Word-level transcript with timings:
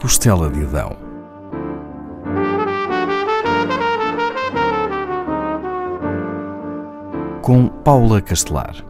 costela 0.00 0.48
de 0.48 0.62
Adão. 0.62 0.96
Com 7.42 7.68
Paula 7.68 8.20
Castelar. 8.22 8.87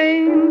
The 0.00 0.49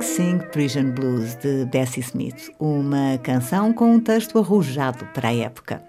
Sing 0.00 0.02
Sing 0.02 0.38
Prison 0.52 0.90
Blues 0.90 1.36
de 1.36 1.64
Bessie 1.66 2.00
Smith, 2.00 2.50
uma 2.58 3.18
canção 3.22 3.72
com 3.72 3.94
um 3.94 4.00
texto 4.00 4.38
arrojado 4.38 5.06
para 5.14 5.28
a 5.28 5.34
época. 5.34 5.82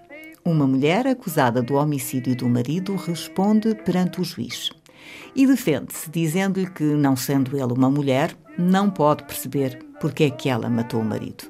Uma 0.44 0.66
mulher 0.66 1.06
acusada 1.06 1.60
do 1.60 1.74
homicídio 1.74 2.34
do 2.34 2.48
marido 2.48 2.96
responde 2.96 3.74
perante 3.74 4.20
o 4.20 4.24
juiz 4.24 4.70
e 5.34 5.46
defende-se, 5.46 6.10
dizendo-lhe 6.10 6.70
que, 6.70 6.84
não 6.84 7.16
sendo 7.16 7.56
ele 7.56 7.72
uma 7.72 7.90
mulher, 7.90 8.34
não 8.56 8.88
pode 8.88 9.24
perceber 9.24 9.78
porque 10.00 10.24
é 10.24 10.30
que 10.30 10.48
ela 10.48 10.70
matou 10.70 11.00
o 11.00 11.04
marido. 11.04 11.44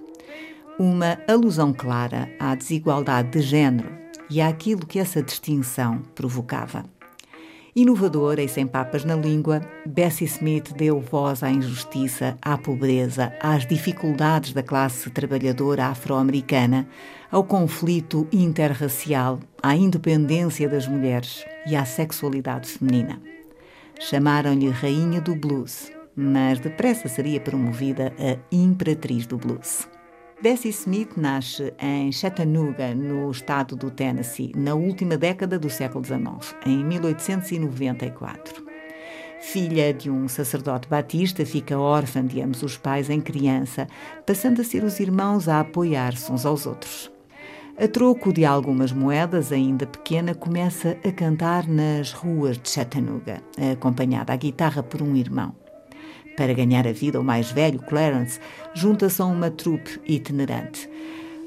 Uma 0.79 1.19
alusão 1.29 1.73
clara 1.73 2.29
à 2.41 2.55
desigualdade 2.55 3.31
de 3.31 3.41
género 3.41 3.91
e 4.31 4.41
àquilo 4.41 4.87
que 4.87 4.99
essa 4.99 5.23
distinção 5.23 6.03
provocava. 6.15 6.85
Inovadora 7.79 8.43
e 8.43 8.49
sem 8.49 8.67
papas 8.67 9.05
na 9.05 9.15
língua, 9.15 9.61
Bessie 9.87 10.27
Smith 10.27 10.73
deu 10.75 10.99
voz 10.99 11.45
à 11.45 11.49
injustiça, 11.49 12.37
à 12.43 12.59
pobreza, 12.59 13.33
às 13.41 13.65
dificuldades 13.65 14.53
da 14.53 14.65
classe 14.65 15.09
trabalhadora 15.11 15.87
afro-americana, 15.87 16.89
ao 17.31 17.45
conflito 17.45 18.27
interracial, 18.33 19.39
à 19.63 19.77
independência 19.77 20.69
das 20.69 20.89
mulheres 20.89 21.45
e 21.69 21.77
à 21.77 21.85
sexualidade 21.85 22.69
feminina. 22.69 23.23
Chamaram-lhe 24.01 24.71
Rainha 24.71 25.21
do 25.21 25.37
Blues, 25.37 25.93
mas 26.17 26.59
depressa 26.59 27.07
seria 27.07 27.39
promovida 27.39 28.13
a 28.19 28.37
Imperatriz 28.51 29.25
do 29.25 29.37
Blues. 29.39 29.89
Bessie 30.41 30.71
Smith 30.71 31.17
nasce 31.17 31.75
em 31.81 32.13
Chattanooga, 32.13 32.95
no 32.95 33.29
estado 33.29 33.75
do 33.75 33.91
Tennessee, 33.91 34.53
na 34.57 34.73
última 34.73 35.17
década 35.17 35.59
do 35.59 35.69
século 35.69 36.05
XIX, 36.05 36.55
em 36.65 36.85
1894. 36.85 38.65
Filha 39.41 39.93
de 39.93 40.09
um 40.09 40.29
sacerdote 40.29 40.89
batista, 40.89 41.45
fica 41.45 41.77
órfã 41.77 42.25
de 42.25 42.41
ambos 42.41 42.63
os 42.63 42.77
pais 42.77 43.11
em 43.11 43.21
criança, 43.21 43.89
passando 44.25 44.61
a 44.61 44.65
ser 44.65 44.85
os 44.85 45.01
irmãos 45.01 45.49
a 45.49 45.59
apoiar-se 45.59 46.31
uns 46.31 46.47
aos 46.47 46.67
outros. 46.67 47.11
A 47.77 47.89
troco 47.89 48.33
de 48.33 48.45
algumas 48.45 48.93
moedas, 48.93 49.51
ainda 49.51 49.89
pequena, 49.89 50.37
começa 50.37 50.97
a 51.05 51.11
cantar 51.11 51.67
nas 51.67 52.13
ruas 52.13 52.57
de 52.57 52.71
Chattanooga, 52.71 53.43
acompanhada 53.73 54.33
à 54.33 54.37
guitarra 54.37 54.85
por 54.85 55.03
um 55.03 55.17
irmão. 55.17 55.53
Para 56.39 56.55
ganhar 56.55 56.87
a 56.87 56.93
vida, 56.93 57.21
o 57.21 57.25
mais 57.25 57.51
velho, 57.51 57.81
Clarence, 57.81 58.39
junta-se 58.73 59.21
a 59.21 59.25
uma 59.25 59.51
trupe 59.51 60.01
itinerante. 60.07 60.89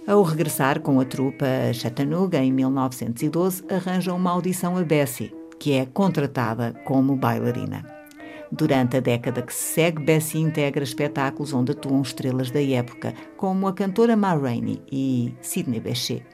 Ao 0.06 0.22
regressar 0.22 0.82
com 0.82 1.00
a 1.00 1.06
trupe 1.06 1.46
a 1.46 1.72
Chattanooga 1.72 2.40
em 2.40 2.52
1912, 2.52 3.64
arranja 3.74 4.14
uma 4.14 4.32
audição 4.32 4.76
a 4.76 4.84
Bessie, 4.84 5.34
que 5.58 5.72
é 5.72 5.86
contratada 5.86 6.74
como 6.84 7.16
bailarina. 7.16 7.86
Durante 8.52 8.98
a 8.98 9.00
década 9.00 9.42
que 9.42 9.54
se 9.54 9.76
segue, 9.76 10.04
Bessie 10.04 10.42
integra 10.42 10.84
espetáculos 10.84 11.54
onde 11.54 11.72
atuam 11.72 12.02
estrelas 12.02 12.52
da 12.52 12.62
época, 12.62 13.14
como 13.38 13.70
a 13.70 13.74
cantora 13.74 14.18
Ma 14.18 14.34
Rainey 14.34 14.82
e 14.92 15.34
Sidney 15.42 15.80
Bechet. 15.80 16.26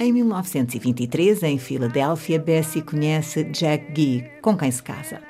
Em 0.00 0.14
1923, 0.14 1.42
em 1.42 1.58
Filadélfia, 1.58 2.38
Bessie 2.38 2.80
conhece 2.80 3.44
Jack 3.44 3.92
Gee, 3.94 4.24
com 4.40 4.56
quem 4.56 4.70
se 4.70 4.82
casa. 4.82 5.27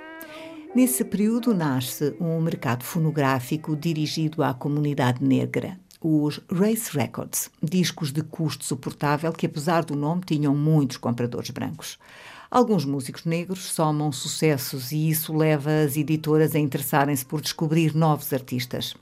Nesse 0.79 1.05
período 1.05 1.53
nasce 1.53 2.15
um 2.21 2.41
mercado 2.41 2.85
fonográfico 2.85 3.75
dirigido 3.75 4.45
à 4.45 4.55
comunidade 4.55 5.25
negra, 5.25 5.77
os 6.01 6.41
Race 6.49 6.97
Records, 6.97 7.51
discos 7.61 8.13
de 8.13 8.23
custo 8.23 8.65
suportável 8.65 9.33
que, 9.33 9.47
apesar 9.47 9.85
do 9.85 9.97
nome, 9.97 10.23
tinham 10.25 10.55
muitos 10.55 10.97
compradores 10.97 11.51
brancos. 11.51 11.99
Alguns 12.49 12.85
músicos 12.85 13.25
negros 13.25 13.73
somam 13.73 14.13
sucessos 14.13 14.93
e 14.93 15.11
isso 15.11 15.37
leva 15.37 15.69
as 15.85 15.97
editoras 15.97 16.55
a 16.55 16.61
interessarem-se 16.61 17.27
por 17.27 17.41
descobrir 17.41 17.93
novos 17.93 18.33
artistas. 18.33 18.95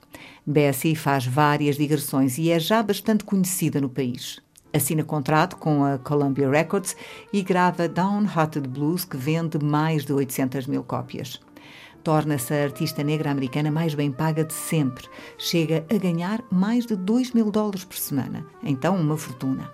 Bessie 0.43 0.95
faz 0.95 1.27
várias 1.27 1.75
digressões 1.75 2.39
e 2.39 2.49
é 2.49 2.59
já 2.59 2.81
bastante 2.81 3.23
conhecida 3.23 3.79
no 3.79 3.87
país. 3.87 4.39
Assina 4.73 5.03
contrato 5.03 5.57
com 5.57 5.85
a 5.85 5.99
Columbia 5.99 6.49
Records 6.49 6.95
e 7.31 7.43
grava 7.43 7.87
Downhearted 7.87 8.67
Blues, 8.67 9.05
que 9.05 9.15
vende 9.15 9.63
mais 9.63 10.03
de 10.03 10.11
800 10.11 10.65
mil 10.65 10.83
cópias. 10.83 11.39
Torna-se 12.07 12.53
a 12.53 12.63
artista 12.63 13.03
negra 13.03 13.31
americana 13.31 13.69
mais 13.69 13.93
bem 13.93 14.13
paga 14.13 14.45
de 14.45 14.53
sempre. 14.53 15.09
Chega 15.37 15.85
a 15.93 15.97
ganhar 15.97 16.41
mais 16.49 16.85
de 16.85 16.95
2 16.95 17.33
mil 17.33 17.51
dólares 17.51 17.83
por 17.83 17.97
semana. 17.97 18.45
Então, 18.63 18.95
uma 18.95 19.17
fortuna. 19.17 19.69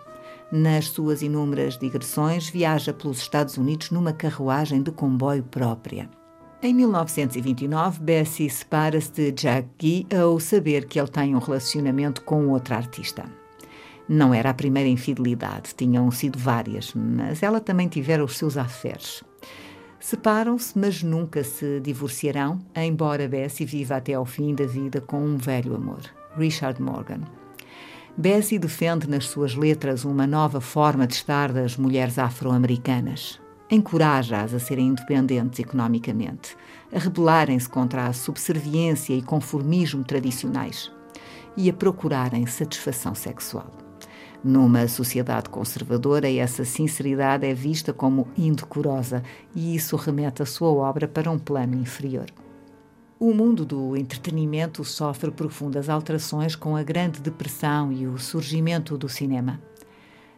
Nas 0.52 0.88
suas 0.88 1.22
inúmeras 1.22 1.78
digressões, 1.78 2.50
viaja 2.50 2.92
pelos 2.92 3.20
Estados 3.20 3.56
Unidos 3.56 3.92
numa 3.92 4.12
carruagem 4.12 4.82
de 4.82 4.90
comboio 4.90 5.44
própria. 5.44 6.10
Em 6.64 6.74
1929, 6.74 8.00
Bessie 8.00 8.50
separa-se 8.50 9.12
de 9.12 9.32
Jack 9.32 9.68
Gee 9.80 10.08
ao 10.20 10.40
saber 10.40 10.88
que 10.88 11.00
ele 11.00 11.10
tem 11.10 11.36
um 11.36 11.40
relacionamento 11.40 12.24
com 12.24 12.48
outra 12.48 12.78
artista. 12.78 13.26
Não 14.10 14.34
era 14.34 14.50
a 14.50 14.56
primeira 14.56 14.90
infidelidade, 14.90 15.76
tinham 15.78 16.10
sido 16.10 16.40
várias, 16.40 16.96
mas 16.96 17.44
ela 17.44 17.62
também 17.62 17.88
tivera 17.88 18.26
os 18.26 18.36
seus 18.36 18.58
aferes. 18.58 19.24
Separam-se, 20.04 20.78
mas 20.78 21.02
nunca 21.02 21.46
se 21.46 21.80
divorciarão, 21.80 22.60
embora 22.76 23.26
Bessie 23.26 23.66
viva 23.66 23.96
até 23.96 24.16
ao 24.16 24.26
fim 24.26 24.54
da 24.54 24.66
vida 24.66 25.00
com 25.00 25.24
um 25.24 25.38
velho 25.38 25.74
amor, 25.74 26.02
Richard 26.36 26.82
Morgan. 26.82 27.22
Bessie 28.18 28.60
defende 28.60 29.10
nas 29.10 29.28
suas 29.28 29.56
letras 29.56 30.04
uma 30.04 30.28
nova 30.28 30.60
forma 30.60 31.08
de 31.08 31.14
estar 31.14 31.54
das 31.54 31.78
mulheres 31.78 32.20
afro-americanas. 32.20 33.40
Encoraja-as 33.72 34.54
a 34.54 34.60
serem 34.60 34.88
independentes 34.88 35.60
economicamente, 35.60 36.58
a 36.94 37.00
rebelarem-se 37.00 37.70
contra 37.70 38.08
a 38.08 38.12
subserviência 38.12 39.14
e 39.14 39.22
conformismo 39.22 40.04
tradicionais 40.04 40.92
e 41.56 41.70
a 41.70 41.74
procurarem 41.74 42.46
satisfação 42.46 43.16
sexual. 43.16 43.83
Numa 44.44 44.88
sociedade 44.90 45.50
conservadora, 45.50 46.30
essa 46.30 46.66
sinceridade 46.66 47.46
é 47.46 47.54
vista 47.54 47.94
como 47.94 48.28
indecorosa 48.38 49.24
e 49.56 49.74
isso 49.74 49.96
remete 49.96 50.42
a 50.42 50.46
sua 50.46 50.70
obra 50.70 51.08
para 51.08 51.32
um 51.32 51.40
plano 51.40 51.76
inferior. 51.76 52.26
O 53.18 53.34
mundo 53.34 53.64
do 53.64 53.96
entretenimento 53.96 54.84
sofre 54.84 55.32
profundas 55.32 55.88
alterações 55.88 56.58
com 56.58 56.76
a 56.76 56.84
Grande 56.84 57.22
Depressão 57.22 57.90
e 57.90 58.06
o 58.06 58.18
surgimento 58.18 58.98
do 58.98 59.08
cinema. 59.08 59.62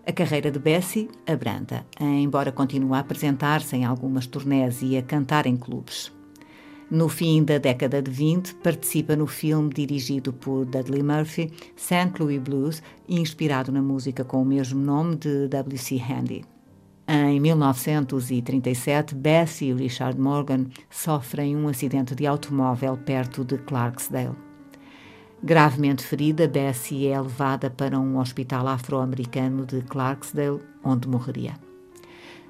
A 0.05 0.11
carreira 0.11 0.51
de 0.51 0.59
Bessie 0.59 1.09
abranda, 1.25 1.83
embora 1.99 2.51
continue 2.51 2.93
a 2.93 2.99
apresentar-se 2.99 3.75
em 3.75 3.85
algumas 3.85 4.27
turnés 4.27 4.83
e 4.83 4.95
a 4.95 5.01
cantar 5.01 5.47
em 5.47 5.57
clubes. 5.57 6.13
No 6.89 7.09
fim 7.09 7.43
da 7.43 7.57
década 7.57 7.99
de 7.99 8.11
20, 8.11 8.55
participa 8.55 9.15
no 9.15 9.25
filme 9.25 9.73
dirigido 9.73 10.31
por 10.31 10.65
Dudley 10.65 11.01
Murphy, 11.01 11.51
St. 11.75 12.11
Louis 12.19 12.39
Blues, 12.39 12.83
inspirado 13.09 13.71
na 13.71 13.81
música 13.81 14.23
com 14.23 14.43
o 14.43 14.45
mesmo 14.45 14.79
nome 14.79 15.15
de 15.15 15.47
W.C. 15.47 15.97
Handy. 15.97 16.45
Em 17.07 17.39
1937, 17.39 19.15
Bessie 19.15 19.69
e 19.69 19.73
Richard 19.73 20.19
Morgan 20.19 20.67
sofrem 20.87 21.55
um 21.55 21.67
acidente 21.67 22.13
de 22.13 22.27
automóvel 22.27 22.97
perto 22.97 23.43
de 23.43 23.57
Clarksdale. 23.57 24.35
Gravemente 25.41 26.03
ferida, 26.03 26.47
Bessie 26.47 27.07
é 27.07 27.19
levada 27.19 27.69
para 27.69 27.99
um 27.99 28.19
hospital 28.19 28.67
afro-americano 28.67 29.65
de 29.65 29.81
Clarksdale, 29.81 30.61
onde 30.83 31.07
morreria. 31.07 31.55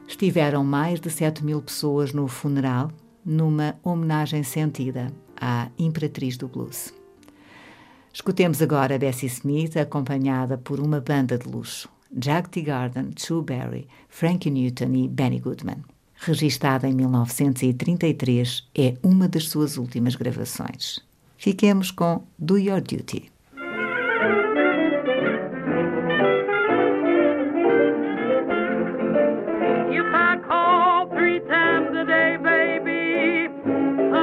Estiveram 0.05 0.63
mais 0.63 0.99
de 0.99 1.09
7 1.09 1.43
mil 1.43 1.61
pessoas 1.61 2.11
no 2.11 2.27
funeral 2.27 2.91
numa 3.25 3.75
homenagem 3.83 4.43
sentida 4.43 5.11
à 5.35 5.69
Imperatriz 5.77 6.37
do 6.37 6.47
Blues. 6.47 6.93
Escutemos 8.13 8.61
agora 8.61 8.97
Bessie 8.97 9.27
Smith 9.27 9.75
acompanhada 9.75 10.57
por 10.57 10.79
uma 10.79 11.01
banda 11.01 11.37
de 11.37 11.47
luxo: 11.49 11.89
Jack 12.15 12.49
T. 12.49 12.61
Garden, 12.61 13.11
Chu 13.17 13.41
Berry, 13.41 13.87
Frankie 14.07 14.51
Newton 14.51 14.93
e 14.93 15.07
Benny 15.07 15.39
Goodman. 15.39 15.83
Registada 16.15 16.87
em 16.87 16.93
1933, 16.93 18.69
é 18.73 18.95
uma 19.03 19.27
das 19.27 19.49
suas 19.49 19.77
últimas 19.77 20.15
gravações. 20.15 20.99
Fiquemos 21.37 21.91
com 21.91 22.23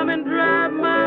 come 0.03 0.09
and 0.11 0.25
drive 0.27 0.73
my 0.73 1.02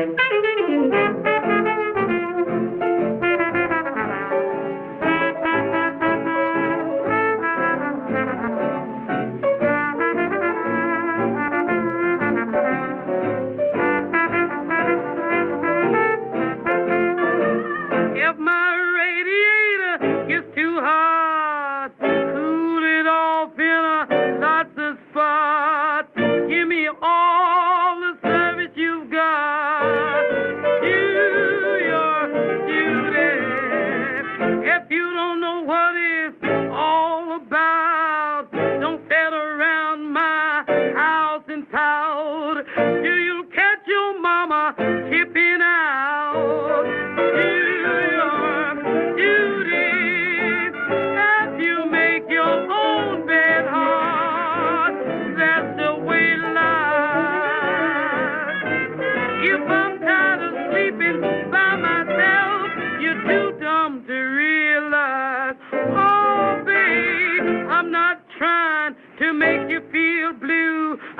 If 0.00 0.06
my 18.38 18.76
radiator 18.94 20.26
gets 20.28 20.54
too 20.54 20.78
hot. 20.78 21.27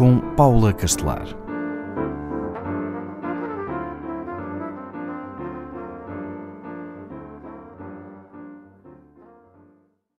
com 0.00 0.18
Paula 0.34 0.72
Castelar. 0.72 1.39